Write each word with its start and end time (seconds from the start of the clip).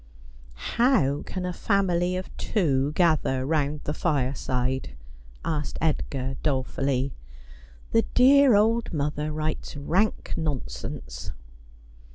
How 0.79 1.21
can 1.27 1.45
a 1.45 1.53
family 1.53 2.17
of 2.17 2.35
two 2.35 2.91
gather 2.93 3.45
round 3.45 3.81
the 3.83 3.93
fireside?' 3.93 4.97
asked 5.45 5.77
Edgar 5.79 6.37
dolefully.' 6.41 7.13
The 7.91 8.01
dear 8.15 8.55
old 8.55 8.91
mother 8.93 9.31
writes 9.31 9.77
rank 9.77 10.33
non 10.35 10.67
sense.' 10.67 11.29